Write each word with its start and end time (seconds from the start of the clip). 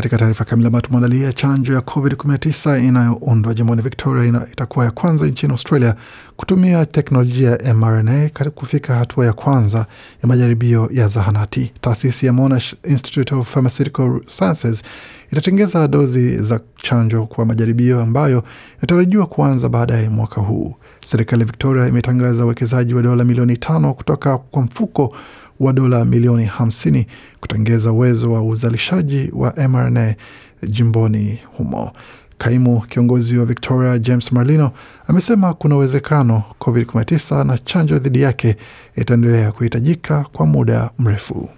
Katika 0.00 0.18
taarifa 0.18 0.44
kamili 0.44 0.66
ambayo 0.66 0.80
tumeandalia, 0.82 1.32
chanjo 1.32 1.72
ya 1.74 1.80
COVID-19 1.80 2.84
inayoundwa 2.88 3.54
jimboni 3.54 3.82
Victoria 3.82 4.46
itakuwa 4.52 4.84
ya 4.84 4.90
kwanza 4.90 5.26
nchini 5.26 5.52
Australia 5.52 5.94
kutumia 6.36 6.86
teknolojia 6.86 7.50
ya 7.50 7.74
mRNA 7.74 8.30
kufika 8.54 8.94
hatua 8.94 9.26
ya 9.26 9.32
kwanza 9.32 9.78
ya 10.22 10.28
majaribio 10.28 10.88
ya 10.92 11.08
zahanati. 11.08 11.72
Taasisi 11.80 12.26
ya 12.26 12.32
Monash 12.32 12.74
Institute 12.84 13.34
of 13.34 13.52
Pharmaceutical 13.52 14.20
Sciences 14.26 14.82
itatengeza 15.32 15.88
dozi 15.88 16.38
za 16.38 16.60
chanjo 16.82 17.26
kwa 17.26 17.44
majaribio 17.46 18.00
ambayo 18.00 18.42
inatarajiwa 18.78 19.26
kuanza 19.26 19.68
baadaye 19.68 20.08
mwaka 20.08 20.40
huu. 20.40 20.74
Serikali 21.04 21.40
ya 21.42 21.46
Victoria 21.46 21.86
imetangaza 21.86 22.44
uwekezaji 22.44 22.94
wa 22.94 23.02
dola 23.02 23.24
milioni 23.24 23.56
tano 23.56 23.94
kutoka 23.94 24.38
kwa 24.38 24.62
mfuko 24.62 25.14
wa 25.60 25.72
dola 25.72 26.04
milioni 26.04 26.46
50 26.58 27.04
kutengeza 27.40 27.92
uwezo 27.92 28.32
wa 28.32 28.42
uzalishaji 28.42 29.30
wa 29.32 29.54
mRNA 29.68 30.14
jimboni 30.62 31.38
humo. 31.56 31.92
Kaimu 32.38 32.80
kiongozi 32.80 33.38
wa 33.38 33.44
Victoria 33.46 33.98
James 33.98 34.32
Marlino 34.32 34.70
amesema 35.06 35.54
kuna 35.54 35.76
uwezekano 35.76 36.42
COVID-19 36.60 37.44
na 37.44 37.58
chanjo 37.58 37.98
dhidi 37.98 38.20
yake 38.22 38.56
itaendelea 38.96 39.52
kuhitajika 39.52 40.26
kwa 40.32 40.46
muda 40.46 40.90
mrefu. 40.98 41.48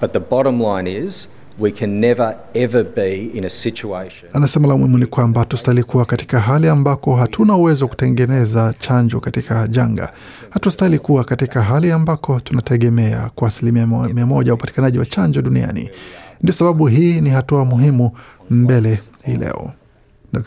But 0.00 0.12
the 0.12 0.18
bottom 0.20 0.60
line 0.62 1.04
is 1.04 1.28
we 1.58 1.70
can 1.70 1.90
never 2.00 2.36
ever 2.54 2.84
be 2.96 3.14
in 3.34 3.44
a 3.44 3.50
situation 3.50 4.30
Anasema 4.32 4.68
la 4.68 4.76
muhimu 4.76 4.98
ni 4.98 5.06
kwamba 5.06 5.44
tustahili 5.44 5.82
kuwa 5.84 6.04
katika 6.04 6.40
hali 6.40 6.68
ambako 6.68 7.16
hatuna 7.16 7.56
uwezo 7.56 7.84
wa 7.84 7.88
kutengeneza 7.88 8.74
chanjo 8.78 9.20
katika 9.20 9.68
janga. 9.68 10.12
Hatustahili 10.50 10.98
kuwa 10.98 11.24
katika 11.24 11.62
hali 11.62 11.92
ambako 11.92 12.40
tunategemea 12.40 13.30
kwa 13.34 13.48
asilimia 13.48 13.86
mia 13.86 14.26
moja 14.26 14.54
upatikanaji 14.54 14.98
wa 14.98 15.06
chanjo 15.06 15.42
duniani. 15.42 15.90
Ndio 16.42 16.54
sababu 16.54 16.86
hii 16.86 17.20
ni 17.20 17.30
hatua 17.30 17.64
muhimu 17.64 18.10
mbele 18.50 18.98
hii 19.24 19.36
leo. 19.36 19.72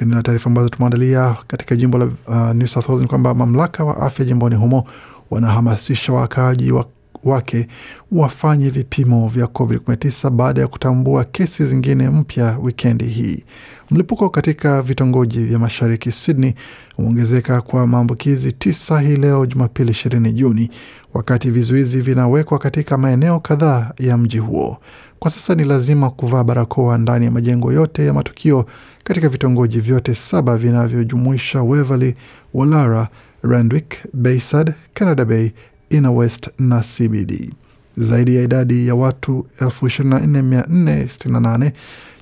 Na 0.06 0.24
taarifa 0.24 0.50
ambazo 0.50 0.70
tumeandalia 0.70 1.36
katika 1.48 1.76
jimbo 1.76 1.98
la 1.98 2.06
uh, 2.06 2.52
New 2.54 2.68
South 2.68 2.90
Wales 2.90 3.02
ni 3.02 3.08
kwamba 3.08 3.34
mamlaka 3.34 3.84
wa 3.84 3.98
afya 4.02 4.26
jimboni 4.26 4.56
humo 4.56 4.84
wanahamasisha 5.32 6.14
wakaaji 6.14 6.72
wa 6.72 6.86
wake 7.24 7.68
wafanye 8.12 8.70
vipimo 8.70 9.28
vya 9.28 9.46
COVID-19 9.46 10.30
baada 10.30 10.62
ya 10.62 10.68
kutambua 10.68 11.24
kesi 11.24 11.66
zingine 11.66 12.10
mpya 12.10 12.58
wikendi 12.62 13.06
hii. 13.06 13.44
Mlipuko 13.92 14.30
katika 14.30 14.82
vitongoji 14.82 15.40
vya 15.40 15.60
mashariki 15.60 16.12
Sydney 16.12 16.54
umeongezeka 16.98 17.62
kwa 17.62 17.88
maambukizi 17.88 18.52
tisa 18.52 19.00
hii 19.00 19.16
leo 19.16 19.46
Jumapili 19.46 19.92
20 19.92 20.32
Juni, 20.34 20.70
wakati 21.14 21.52
vizuizi 21.52 22.02
vinawekwa 22.02 22.60
katika 22.60 22.98
maeneo 22.98 23.40
kadhaa 23.40 23.92
ya 24.00 24.18
mji 24.18 24.38
huo. 24.38 24.78
Kwa 25.20 25.32
sasa 25.32 25.56
ni 25.56 25.64
lazima 25.64 26.10
kuvaa 26.10 26.44
barakoa 26.44 26.98
ndani 26.98 27.26
ya 27.26 27.32
majengo 27.32 27.74
yote 27.74 28.06
ya 28.06 28.14
matukio 28.14 28.66
katika 29.04 29.30
vitongoji 29.30 29.80
vyote 29.80 30.14
saba 30.14 30.58
vinavyojumuisha 30.58 31.62
Waverley, 31.62 32.16
Wallara, 32.54 33.08
Randwick, 33.44 33.96
Bayside, 34.14 34.74
Canada 34.94 35.26
Bay, 35.26 35.52
Inner 35.90 36.12
West 36.12 36.50
na 36.60 36.82
CBD. 36.82 37.54
Zaidi 37.98 38.36
ya 38.36 38.42
idadi 38.42 38.88
ya 38.88 38.96
watu 38.96 39.46
24468 39.62 41.72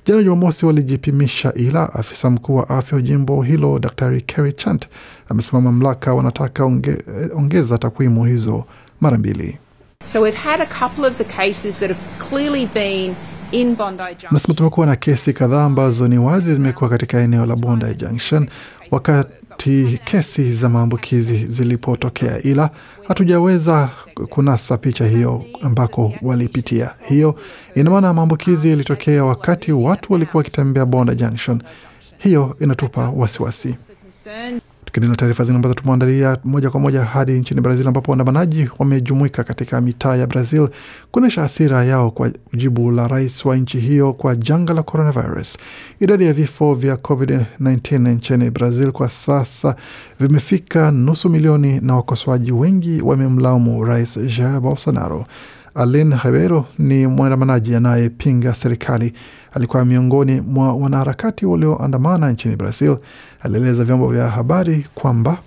jana 0.06 0.22
Jumamosi 0.22 0.66
walijipimisha, 0.66 1.52
ila 1.54 1.92
afisa 1.94 2.30
mkuu 2.30 2.56
wa 2.56 2.68
afya 2.68 2.96
wa 2.96 3.02
jimbo 3.02 3.42
hilo 3.42 3.78
Dr 3.78 4.20
Kerry 4.20 4.52
Chant 4.52 4.86
amesema 5.28 5.60
mamlaka 5.60 6.14
wanataka 6.14 6.64
onge, 6.64 6.96
ongeza 7.34 7.78
takwimu 7.78 8.24
hizo 8.24 8.64
mara 9.00 9.18
mbili. 9.18 9.58
So 10.06 10.20
we've 10.20 10.38
had 10.38 10.62
a 10.62 10.66
couple 10.66 11.06
of 11.06 11.16
the 11.18 11.24
cases 11.24 11.78
that 11.78 11.88
have 11.90 12.00
clearly 12.30 12.66
been 12.74 13.14
in 13.52 13.76
Bondi 13.76 14.02
Junction. 14.02 14.32
Nasema 14.32 14.54
tumekuwa 14.54 14.86
na 14.86 14.96
kesi 14.96 15.32
kadhaa 15.32 15.64
ambazo 15.64 16.08
ni 16.08 16.18
wazi 16.18 16.54
zimekuwa 16.54 16.90
katika 16.90 17.20
eneo 17.20 17.46
la 17.46 17.56
Bondi 17.56 17.94
Junction 17.94 18.48
wakati 18.90 19.30
kesi 20.04 20.52
za 20.52 20.68
maambukizi 20.68 21.46
zilipotokea, 21.46 22.42
ila 22.42 22.70
hatujaweza 23.08 23.90
kunasa 24.28 24.78
picha 24.78 25.06
hiyo 25.06 25.44
ambako 25.62 26.12
walipitia. 26.22 26.90
Hiyo 27.08 27.38
ina 27.74 27.90
maana 27.90 28.12
maambukizi 28.12 28.70
yalitokea 28.70 29.24
wakati 29.24 29.72
watu 29.72 30.12
walikuwa 30.12 30.38
wakitembea 30.38 30.86
Bondi 30.86 31.14
Junction. 31.14 31.62
Hiyo 32.18 32.56
inatupa 32.60 33.08
wasiwasi. 33.08 33.74
Concern 34.24 34.60
Tukiendelea 34.96 35.16
taarifa 35.16 35.44
zingine 35.44 35.56
ambazo 35.56 35.74
tumeandalia 35.74 36.36
moja 36.44 36.70
kwa 36.70 36.80
moja 36.80 37.04
hadi 37.04 37.32
nchini 37.32 37.60
Brazil 37.60 37.86
ambapo 37.88 38.10
waandamanaji 38.12 38.68
wamejumuika 38.78 39.44
katika 39.44 39.80
mitaa 39.80 40.16
ya 40.16 40.26
Brazil 40.26 40.68
kuonyesha 41.10 41.40
hasira 41.42 41.84
yao 41.84 42.10
kwa 42.10 42.30
jibu 42.54 42.90
la 42.90 43.08
rais 43.08 43.44
wa 43.44 43.56
nchi 43.56 43.78
hiyo 43.80 44.12
kwa 44.12 44.36
janga 44.36 44.74
la 44.74 44.82
coronavirus. 44.82 45.58
Idadi 46.00 46.24
ya 46.26 46.32
vifo 46.32 46.74
vya 46.74 46.94
COVID-19 46.94 47.98
nchini 48.08 48.50
Brazil 48.50 48.92
kwa 48.92 49.08
sasa 49.08 49.76
vimefika 50.20 50.90
nusu 50.90 51.30
milioni 51.30 51.80
na 51.80 51.96
wakosoaji 51.96 52.52
wengi 52.52 53.02
wamemlaumu 53.02 53.84
rais 53.84 54.18
Jair 54.38 54.60
Bolsonaro. 54.60 55.26
Aline 55.76 56.16
Ribeiro 56.24 56.64
ni 56.78 57.06
mwandamanaji 57.06 57.74
anayepinga 57.74 58.54
serikali. 58.54 59.12
Alikuwa 59.52 59.84
miongoni 59.84 60.40
mwa 60.40 60.74
wanaharakati 60.74 61.46
walioandamana 61.46 62.30
nchini 62.32 62.56
Brazil. 62.56 62.96
Alieleza 63.42 63.84
vyombo 63.84 64.08
vya 64.08 64.28
habari 64.28 64.86
kwamba 64.94 65.38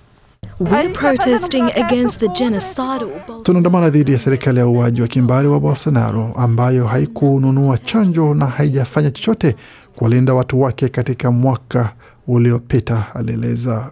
We're 0.60 0.90
protesting 0.90 1.64
against 1.76 2.20
the 2.20 2.28
genocidal 2.28 3.08
tunaandamana 3.44 3.90
dhidi 3.90 4.12
ya 4.14 4.20
serikali 4.20 4.60
ya 4.60 4.68
uaji 4.68 5.02
wa 5.02 5.08
kimbari 5.08 5.48
wa 5.48 5.60
Bolsonaro 5.60 6.34
ambayo 6.38 6.88
haikununua 6.88 7.78
chanjo 7.78 8.34
na 8.34 8.46
haijafanya 8.46 9.12
chochote 9.12 9.56
kuwalinda 9.96 10.34
watu 10.34 10.62
wake 10.62 10.90
katika 10.90 11.32
mwaka 11.32 11.94
uliopita, 12.28 13.06
alieleza 13.16 13.92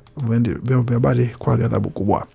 vyombo 0.63 0.81
vya 0.83 0.93
habari 0.93 1.29
kwa 1.39 1.57
ghadhabu 1.57 1.89
kubwa. 1.89 2.25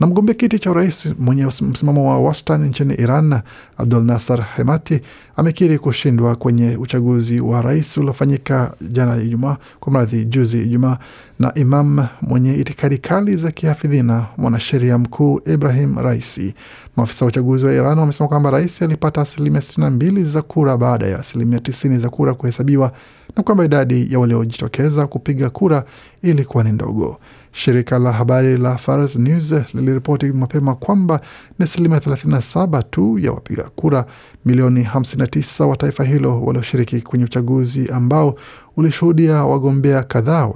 Na 0.00 0.06
mgombea 0.06 0.34
kiti 0.34 0.58
cha 0.58 0.70
urais 0.70 1.12
mwenye 1.18 1.46
msimamo 1.46 2.08
wa 2.10 2.20
wastani 2.20 2.68
nchini 2.68 2.94
Iran, 2.94 3.40
Abdul 3.78 4.04
Nasser 4.04 4.46
Hemati 4.56 5.00
amekiri 5.36 5.78
kushindwa 5.78 6.36
kwenye 6.36 6.76
uchaguzi 6.76 7.40
wa 7.40 7.62
rais 7.62 7.96
uliofanyika 7.96 8.74
jana 8.80 9.16
Ijumaa, 9.22 9.56
kwa 9.80 9.92
mradhi 9.92 10.24
juzi 10.24 10.62
Ijumaa, 10.62 10.98
na 11.38 11.54
imam 11.54 12.06
mwenye 12.22 12.54
itikadi 12.54 12.98
kali 12.98 13.36
za 13.36 13.50
kihafidhina, 13.50 14.26
mwanasheria 14.36 14.98
mkuu 14.98 15.40
Ibrahim 15.54 15.98
Raisi. 15.98 16.54
Maafisa 16.96 17.24
wa 17.24 17.28
uchaguzi 17.28 17.64
wa 17.64 17.72
Iran 17.72 17.98
wamesema 17.98 18.28
kwamba 18.28 18.50
rais 18.50 18.82
alipata 18.82 19.20
asilimia 19.20 19.60
62 19.60 20.24
za 20.24 20.42
kura 20.42 20.76
baada 20.76 21.06
ya 21.06 21.18
asilimia 21.18 21.58
90 21.58 21.98
za 21.98 22.08
kura 22.08 22.34
kuhesabiwa 22.34 22.92
na 23.36 23.42
kwamba 23.42 23.64
idadi 23.64 24.12
ya 24.12 24.18
waliojitokeza 24.18 25.06
kupiga 25.06 25.50
kura 25.50 25.84
ilikuwa 26.22 26.64
ni 26.64 26.72
ndogo. 26.72 27.18
Shirika 27.56 27.98
la 27.98 28.12
habari 28.12 28.56
la 28.56 28.76
Fars 28.78 29.16
News 29.16 29.54
liliripoti 29.74 30.26
mapema 30.26 30.74
kwamba 30.74 31.20
ni 31.58 31.64
asilimia 31.64 31.98
37 31.98 32.82
tu 32.90 33.18
ya 33.18 33.32
wapiga 33.32 33.62
kura 33.62 34.06
milioni 34.44 34.82
59 34.94 35.64
wa 35.64 35.76
taifa 35.76 36.04
hilo 36.04 36.42
walioshiriki 36.42 37.00
kwenye 37.00 37.24
uchaguzi 37.24 37.88
ambao 37.92 38.34
ulishuhudia 38.76 39.44
wagombea 39.44 40.02
kadhaa 40.02 40.46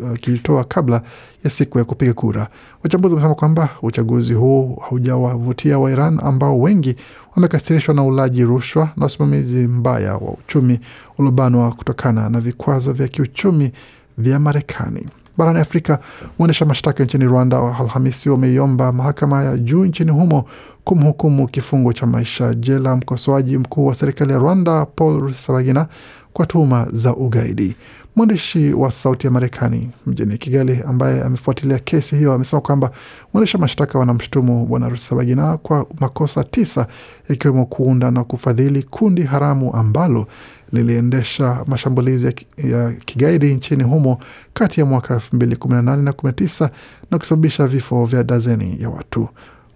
wakijitoa 0.00 0.64
kabla 0.64 1.02
ya 1.44 1.50
siku 1.50 1.78
ya 1.78 1.84
kupiga 1.84 2.12
kura. 2.12 2.48
Wachambuzi 2.84 3.14
wamesema 3.14 3.34
kwamba 3.34 3.68
uchaguzi 3.82 4.34
huu 4.34 4.76
haujawavutia 4.88 5.78
wa 5.78 5.90
Iran 5.90 6.20
ambao 6.22 6.60
wengi 6.60 6.96
wamekasirishwa 7.36 7.94
na 7.94 8.04
ulaji 8.04 8.44
rushwa 8.44 8.90
na 8.96 9.06
usimamizi 9.06 9.66
mbaya 9.66 10.12
wa 10.14 10.30
uchumi 10.32 10.80
uliobanwa 11.18 11.72
kutokana 11.72 12.28
na 12.28 12.40
vikwazo 12.40 12.92
vya 12.92 13.08
kiuchumi 13.08 13.72
vya 14.18 14.40
Marekani. 14.40 15.06
Barani 15.38 15.60
Afrika, 15.60 15.98
waendesha 16.38 16.64
mashtaka 16.64 17.04
nchini 17.04 17.24
Rwanda 17.24 17.76
Alhamisi 17.80 18.30
wameiomba 18.30 18.92
mahakama 18.92 19.44
ya 19.44 19.56
juu 19.58 19.84
nchini 19.84 20.10
humo 20.10 20.44
kumhukumu 20.88 21.46
kifungo 21.48 21.92
cha 21.92 22.06
maisha 22.06 22.54
jela 22.54 22.96
mkosoaji 22.96 23.58
mkuu 23.58 23.86
wa 23.86 23.94
serikali 23.94 24.32
ya 24.32 24.38
Rwanda 24.38 24.86
Paul 24.86 25.20
Rusesabagina 25.20 25.86
kwa 26.32 26.46
tuhuma 26.46 26.86
za 26.92 27.16
ugaidi. 27.16 27.76
Mwandishi 28.16 28.72
wa 28.72 28.90
Sauti 28.90 29.26
ya 29.26 29.30
Marekani 29.30 29.90
mjini 30.06 30.38
Kigali 30.38 30.82
ambaye 30.86 31.22
amefuatilia 31.22 31.78
kesi 31.78 32.16
hiyo 32.16 32.32
amesema 32.32 32.60
kwamba 32.62 32.90
mwendesha 33.34 33.58
mashtaka 33.58 33.98
wanamshutumu 33.98 34.66
Bwana 34.66 34.88
Rusesabagina 34.88 35.56
kwa 35.56 35.86
makosa 36.00 36.44
tisa 36.44 36.86
ikiwemo 37.30 37.66
kuunda 37.66 38.10
na 38.10 38.24
kufadhili 38.24 38.82
kundi 38.82 39.22
haramu 39.22 39.74
ambalo 39.74 40.26
liliendesha 40.72 41.64
mashambulizi 41.66 42.34
ya, 42.56 42.92
kigaidi 42.92 43.54
nchini 43.54 43.82
humo 43.82 44.18
kati 44.54 44.80
ya 44.80 44.86
mwaka 44.86 45.14
2018 45.16 45.96
na 45.96 46.10
19 46.10 46.68
na 47.10 47.18
kusababisha 47.18 47.66
vifo 47.66 48.04
vya 48.04 48.24
dazeni 48.24 48.82
ya 48.82 48.90
watu. 48.90 49.28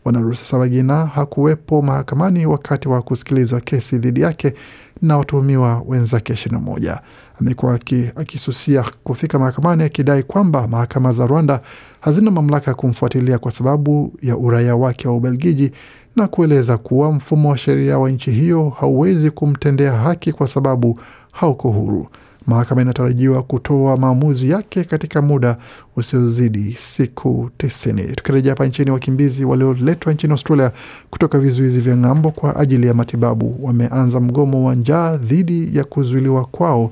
Bwana 0.05 0.21
Rusesabagina 0.21 1.07
hakuwepo 1.07 1.83
mahakamani 1.83 2.47
wakati 2.47 2.89
wa 2.89 3.03
kusikilizwa 3.03 3.61
kesi 3.61 3.99
dhidi 3.99 4.21
yake 4.21 4.55
na 5.03 5.19
watuhumiwa 5.19 5.83
wenzake 5.87 6.33
ishirini 6.33 6.61
na 6.61 6.67
moja. 6.71 7.01
Amekuwa 7.41 7.75
akisusia 8.17 8.85
kufika 9.05 9.39
mahakamani 9.39 9.83
akidai 9.83 10.23
kwamba 10.23 10.69
mahakama 10.69 11.13
za 11.13 11.27
Rwanda 11.27 11.61
hazina 12.01 12.31
mamlaka 12.31 12.71
ya 12.71 12.75
kumfuatilia 12.75 13.39
kwa 13.39 13.51
sababu 13.51 14.13
ya 14.23 14.37
uraia 14.37 14.77
wake 14.77 15.09
wa 15.09 15.17
Ubelgiji 15.17 15.73
na 16.17 16.29
kueleza 16.29 16.79
kuwa 16.79 17.13
mfumo 17.13 17.49
wa 17.51 17.59
sheria 17.59 17.99
wa 17.99 18.11
nchi 18.11 18.31
hiyo 18.31 18.69
hauwezi 18.69 19.31
kumtendea 19.31 19.93
haki 19.93 20.33
kwa 20.33 20.47
sababu 20.49 21.01
hauko 21.33 21.71
huru. 21.71 22.09
Mahakama 22.47 22.83
inatarajiwa 22.83 23.43
kutoa 23.43 23.97
maamuzi 23.97 24.51
yake 24.51 24.85
katika 24.85 25.23
muda 25.23 25.57
usiozidi 25.97 26.73
siku 26.79 27.51
tisini. 27.57 28.03
Tukirejea 28.03 28.53
hapa 28.53 28.67
nchini, 28.67 28.91
wakimbizi 28.91 29.45
walioletwa 29.45 30.13
nchini 30.13 30.33
Australia 30.33 30.73
kutoka 31.11 31.39
vizuizi 31.39 31.81
vya 31.81 31.97
ng'ambo 31.97 32.31
kwa 32.31 32.57
ajili 32.57 32.87
ya 32.87 32.95
matibabu 32.95 33.59
wameanza 33.63 34.21
mgomo 34.21 34.67
wa 34.67 34.75
njaa 34.75 35.17
dhidi 35.17 35.77
ya 35.77 35.85
kuzuiliwa 35.85 36.45
kwao 36.45 36.91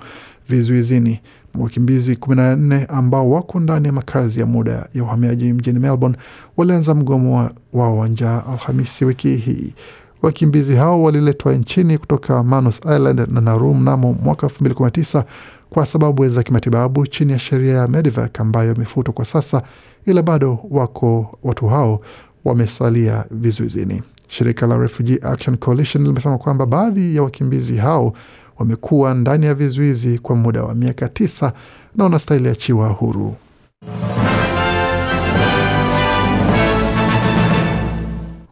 vizuizini. 0.48 1.20
Wakimbizi 1.58 2.14
14 2.14 2.86
ambao 2.88 3.30
wako 3.30 3.60
ndani 3.60 3.86
ya 3.86 3.92
makazi 3.92 4.40
ya 4.40 4.46
muda 4.46 4.88
ya 4.94 5.02
uhamiaji 5.04 5.52
mjini 5.52 5.78
Melbourne 5.78 6.16
walianza 6.56 6.94
mgomo 6.94 7.50
wao 7.72 7.98
wa 7.98 8.08
njaa 8.08 8.42
Alhamisi 8.52 9.04
wiki 9.04 9.36
hii. 9.36 9.74
Wakimbizi 10.22 10.76
hao 10.76 11.02
waliletwa 11.02 11.52
nchini 11.54 11.98
kutoka 11.98 12.42
Manus 12.42 12.80
Island 12.84 13.26
na 13.30 13.40
Nauru 13.40 13.74
mnamo 13.74 14.16
mwaka 14.22 14.46
2019 14.46 15.24
kwa 15.70 15.86
sababu 15.86 16.28
za 16.28 16.42
kimatibabu 16.42 17.06
chini 17.06 17.32
ya 17.32 17.38
sheria 17.38 17.74
ya 17.74 17.88
Medevac 17.88 18.40
ambayo 18.40 18.74
imefutwa 18.74 19.14
kwa 19.14 19.24
sasa, 19.24 19.62
ila 20.06 20.22
bado 20.22 20.58
wako 20.70 21.38
watu 21.42 21.66
hao 21.66 22.00
wamesalia 22.44 23.24
vizuizini. 23.30 24.02
Shirika 24.28 24.66
la 24.66 24.76
Refugee 24.76 25.18
Action 25.22 25.56
Coalition 25.56 26.04
limesema 26.06 26.38
kwamba 26.38 26.66
baadhi 26.66 27.16
ya 27.16 27.22
wakimbizi 27.22 27.76
hao 27.76 28.12
wamekuwa 28.58 29.14
ndani 29.14 29.46
ya 29.46 29.54
vizuizi 29.54 30.18
kwa 30.18 30.36
muda 30.36 30.62
wa 30.64 30.74
miaka 30.74 31.08
tisa 31.08 31.52
na 31.96 32.04
wanastahili 32.04 32.48
achiwa 32.48 32.88
huru. 32.88 33.34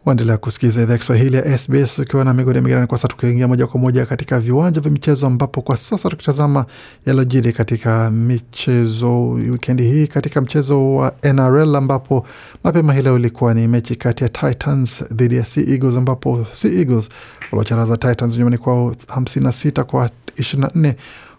Waendelea 0.09 0.37
kusikiliza 0.37 0.81
idhaa 0.81 0.93
ya 0.93 0.97
Kiswahili 0.99 1.35
ya 1.37 1.57
SBS 1.57 1.99
ukiwa 1.99 2.25
na 2.25 2.33
migodi 2.33 2.61
migirani. 2.61 2.87
Kwa 2.87 2.97
sasa 2.97 3.07
tukiingia 3.07 3.47
moja 3.47 3.67
kwa 3.67 3.79
moja 3.79 4.05
katika 4.05 4.39
viwanja 4.39 4.81
vya 4.81 4.91
michezo, 4.91 5.27
ambapo 5.27 5.61
kwa 5.61 5.77
sasa 5.77 6.09
tukitazama 6.09 6.65
yalojiri 7.05 7.53
katika 7.53 8.11
michezo 8.11 9.29
wikendi 9.29 9.83
hii, 9.83 10.07
katika 10.07 10.41
mchezo 10.41 10.95
wa 10.95 11.13
NRL 11.23 11.75
ambapo 11.75 12.25
mapema 12.63 12.93
hii 12.93 13.01
leo 13.01 13.17
ilikuwa 13.19 13.53
ni 13.53 13.67
mechi 13.67 13.95
kati 13.95 14.23
ya 14.23 14.29
Titans 14.29 15.03
dhidi 15.13 15.35
ya 15.35 15.45
Sea 15.45 15.63
Eagles, 15.67 15.95
ambapo 15.95 16.45
Sea 16.53 16.71
Eagles 16.71 17.09
waliocharaza 17.51 17.97
Titans 17.97 18.35
nyumbani 18.37 18.57
kwao 18.57 18.89
56 19.07 19.83
kwa 19.83 20.09
24 20.37 20.93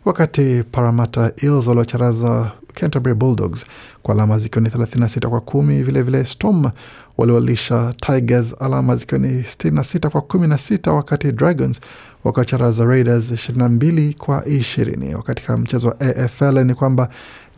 wakati 0.05 0.63
Parramatta 0.73 1.33
Eels 1.43 1.67
waliocharaza 1.67 2.51
Canterbury 2.75 3.15
Bulldogs 3.15 3.65
kwa 4.03 4.15
alama 4.15 4.39
zikiwa 4.39 4.63
ni 4.65 4.69
36 4.71 5.29
kwa 5.29 5.41
kumi. 5.41 5.75
Vilevile 5.75 6.03
vile 6.03 6.25
Storm 6.25 6.71
waliwalisha 7.19 7.95
Tigers 8.01 8.55
alama 8.61 8.97
zikiwa 8.97 9.19
ni 9.21 9.29
66 9.43 10.09
kwa 10.09 10.21
16, 10.21 10.91
wakati 10.91 11.33
Dragons 11.33 11.81
wakacharaza 12.25 12.85
Raiders 12.85 13.33
22 13.33 14.15
kwa 14.15 14.41
20. 14.41 15.15
Wakati 15.15 15.53
mchezo 15.53 15.89
wa 15.89 16.01
AFL 16.01 16.65
ni 16.65 16.75
kwamba 16.75 17.09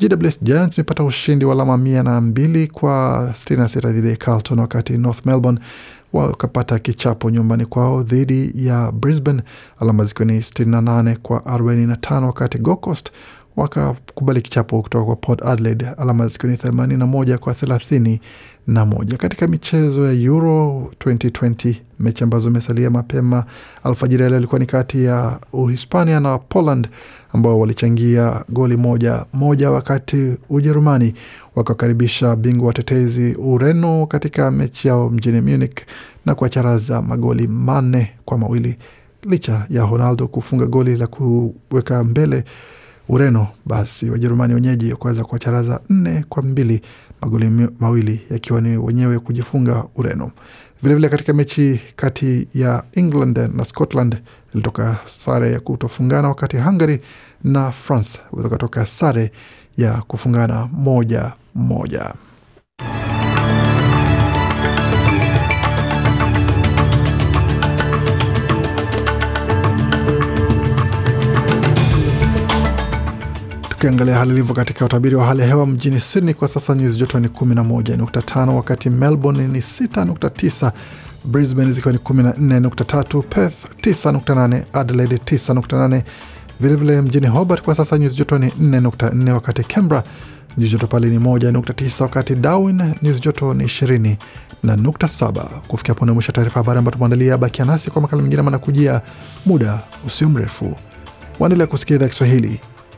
GWS 0.01 0.43
Giants 0.43 0.79
imepata 0.79 1.05
ushindi 1.05 1.45
wa 1.45 1.53
alama 1.55 1.77
mia 1.77 2.03
na 2.03 2.21
mbili 2.21 2.67
kwa 2.67 3.29
66 3.33 3.93
dhidi 3.93 4.09
ya 4.09 4.17
Carlton, 4.17 4.59
wakati 4.59 4.99
North 4.99 5.27
Melbourne 5.27 5.61
wakapata 6.13 6.79
kichapo 6.79 7.31
nyumbani 7.31 7.67
kwao 7.67 8.03
dhidi 8.03 8.53
ya 8.55 8.93
Brisbane 8.93 9.43
alama 9.81 10.05
zikiwa 10.05 10.27
ni 10.27 10.39
68 10.39 11.17
kwa 11.17 11.39
45, 11.41 12.25
wakati 12.25 12.59
Gold 12.59 12.81
Coast 12.81 13.11
wakakubali 13.57 14.41
kichapo 14.43 14.83
kutoka 14.83 15.05
kwa 15.05 15.17
Port 15.17 15.47
Adelaide 15.47 15.87
alama 15.89 16.29
zikiwa 16.29 16.53
ni 16.53 16.59
81 16.59 17.37
kwa 17.37 17.53
31. 17.53 19.17
Katika 19.17 19.47
michezo 19.47 20.07
ya 20.07 20.13
Euro 20.13 20.91
2020 21.05 21.75
mechi 22.01 22.25
ambazo 22.25 22.49
imesalia 22.51 22.91
mapema 22.91 23.45
alfajiri 23.85 24.29
leo 24.29 24.39
ilikuwa 24.39 24.59
ni 24.59 24.67
kati 24.67 25.05
ya 25.05 25.41
Uhispania 25.53 26.21
na 26.21 26.39
Poland 26.39 26.89
ambao 27.33 27.61
walichangia 27.61 28.45
goli 28.49 28.77
moja 28.77 29.25
moja, 29.33 29.71
wakati 29.71 30.35
Ujerumani 30.51 31.15
wakakaribisha 31.57 32.37
bingwa 32.37 32.67
watetezi 32.67 33.35
Ureno 33.35 34.07
katika 34.07 34.51
mechi 34.51 34.89
yao 34.89 35.11
mjini 35.11 35.41
Munich 35.41 35.77
na 36.27 36.35
kuwacharaza 36.35 37.03
magoli 37.03 37.47
manne 37.49 38.11
kwa 38.25 38.39
mawili 38.39 38.77
licha 39.29 39.67
ya 39.71 39.87
Ronaldo 39.87 40.29
kufunga 40.29 40.67
goli 40.67 40.97
la 40.97 41.07
kuweka 41.07 42.05
mbele 42.05 42.45
Ureno, 43.09 43.47
basi 43.67 44.11
Wajerumani 44.11 44.55
wenyeji 44.55 44.95
kuweza 44.95 45.25
kuwacharaza 45.25 45.81
nne 45.91 46.25
kwa 46.29 46.43
mbili, 46.43 46.83
magoli 47.21 47.69
mawili 47.81 48.21
yakiwa 48.31 48.61
ni 48.61 48.77
wenyewe 48.77 49.19
kujifunga 49.19 49.85
Ureno. 49.97 50.31
Vilevile 50.83 50.95
vile 50.95 51.09
katika 51.09 51.33
mechi 51.33 51.81
kati 51.97 52.49
ya 52.55 52.83
England 52.93 53.39
na 53.55 53.65
Scotland 53.65 54.17
ilitoka 54.55 54.97
sare 55.05 55.53
ya 55.53 55.61
kutofungana, 55.61 56.29
wakati 56.29 56.57
Hungary 56.57 57.01
na 57.45 57.71
France 57.73 58.19
wakatoka 58.33 58.87
sare 58.87 59.33
ya 59.77 59.93
kufungana 60.03 60.67
moja 60.73 61.33
moja. 61.55 62.15
Tukiangalia 73.83 74.19
hali 74.19 74.31
ilivyo 74.31 74.55
katika 74.55 74.85
utabiri 74.85 75.15
wa 75.17 75.27
hali 75.27 75.41
ya 75.41 75.47
hewa 75.47 75.67
mjini 75.67 76.01
Sydney 76.01 76.35
kwa 76.35 76.49
sasa 76.49 76.75
nyuzi 76.75 76.99
joto 76.99 77.21
ni 77.21 77.29
11.5, 77.29 78.49
wakati 78.49 78.91
Melbourne 78.91 79.49
ni 79.49 79.59
6.9, 79.59 80.73
Brisbane 81.25 81.73
zikiwa 81.73 81.93
ni 81.93 81.99
14.3, 81.99 83.23
Perth 83.23 83.65
9.8, 83.81 84.63
Adelaide 84.73 85.17
9.8. 85.17 86.03
Vilevile 86.61 87.01
mjini 87.01 87.27
Hobart 87.27 87.63
kwa 87.63 87.75
sasa 87.75 87.99
nyuzi 87.99 88.17
joto 88.17 88.39
ni 88.39 88.49
4.4, 88.49 89.31
wakati 89.31 89.65
Canberra 89.65 90.05
nyuzi 90.59 90.73
joto 90.73 90.87
pale 90.87 91.07
ni 91.07 91.19
1.9, 91.19 92.03
wakati 92.03 92.35
Darwin 92.35 92.95
nyuzi 93.03 93.21
joto 93.21 93.55
ni 93.55 93.65
20 93.65 94.17
na 94.63 94.77
nukta 94.77 95.09
saba. 95.09 95.49
Mwisho 96.15 96.33
taarifa 96.33 96.61
habari 96.61 96.79
ambayo 96.79 96.93
tumeandalia. 96.93 97.39
Bakia 97.39 97.65
nasi 97.65 97.91
kwa 97.91 98.03
makala 98.03 98.23
mengine 98.23 98.43
manakujia 98.43 99.01
muda 99.47 99.79
usio 100.07 100.29
mrefu. 100.29 100.77
Waendelea 101.41 101.67
kusikia 101.67 101.97
idhaa 101.97 102.09
Kiswahili 102.09 102.61